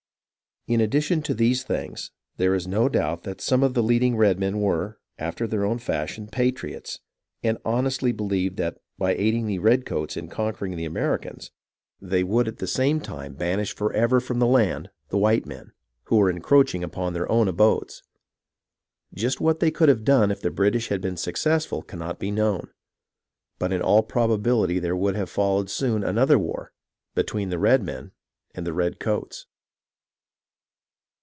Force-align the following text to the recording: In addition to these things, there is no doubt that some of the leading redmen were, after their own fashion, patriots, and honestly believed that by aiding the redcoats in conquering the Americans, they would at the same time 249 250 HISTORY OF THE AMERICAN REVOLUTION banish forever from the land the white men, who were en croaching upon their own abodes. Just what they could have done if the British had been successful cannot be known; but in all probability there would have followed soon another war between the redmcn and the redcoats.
In 0.67 0.79
addition 0.79 1.23
to 1.23 1.33
these 1.33 1.63
things, 1.63 2.11
there 2.37 2.53
is 2.53 2.67
no 2.67 2.87
doubt 2.87 3.23
that 3.23 3.41
some 3.41 3.63
of 3.63 3.73
the 3.73 3.81
leading 3.81 4.15
redmen 4.15 4.61
were, 4.61 4.99
after 5.17 5.47
their 5.47 5.65
own 5.65 5.79
fashion, 5.79 6.27
patriots, 6.27 6.99
and 7.41 7.57
honestly 7.65 8.11
believed 8.11 8.57
that 8.57 8.77
by 8.95 9.15
aiding 9.15 9.47
the 9.47 9.57
redcoats 9.57 10.15
in 10.15 10.27
conquering 10.27 10.75
the 10.75 10.85
Americans, 10.85 11.49
they 11.99 12.23
would 12.23 12.47
at 12.47 12.59
the 12.59 12.67
same 12.67 12.99
time 13.01 13.33
249 13.33 13.33
250 13.33 13.33
HISTORY 13.33 13.33
OF 13.33 13.33
THE 13.33 13.55
AMERICAN 13.55 13.73
REVOLUTION 13.73 13.73
banish 13.73 13.75
forever 13.75 14.19
from 14.21 14.39
the 14.39 14.45
land 14.45 14.89
the 15.09 15.17
white 15.17 15.45
men, 15.47 15.71
who 16.03 16.15
were 16.15 16.29
en 16.29 16.41
croaching 16.41 16.83
upon 16.83 17.13
their 17.13 17.31
own 17.31 17.47
abodes. 17.47 18.03
Just 19.15 19.41
what 19.41 19.59
they 19.61 19.71
could 19.71 19.89
have 19.89 20.05
done 20.05 20.29
if 20.29 20.41
the 20.41 20.51
British 20.51 20.89
had 20.89 21.01
been 21.01 21.17
successful 21.17 21.81
cannot 21.81 22.19
be 22.19 22.29
known; 22.29 22.69
but 23.57 23.73
in 23.73 23.81
all 23.81 24.03
probability 24.03 24.77
there 24.77 24.95
would 24.95 25.15
have 25.15 25.27
followed 25.29 25.71
soon 25.71 26.03
another 26.03 26.37
war 26.37 26.71
between 27.15 27.49
the 27.49 27.57
redmcn 27.59 28.11
and 28.53 28.65
the 28.65 28.73
redcoats. 28.73 29.47